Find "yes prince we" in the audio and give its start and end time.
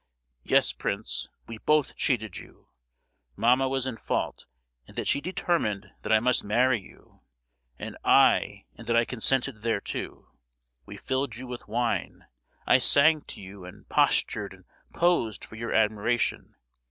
0.41-1.59